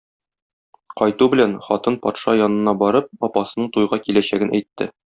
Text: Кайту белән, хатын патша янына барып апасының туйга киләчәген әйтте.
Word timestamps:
Кайту 1.01 1.27
белән, 1.33 1.53
хатын 1.67 1.99
патша 2.07 2.37
янына 2.41 2.75
барып 2.83 3.31
апасының 3.31 3.73
туйга 3.79 4.05
киләчәген 4.09 4.61
әйтте. 4.61 4.95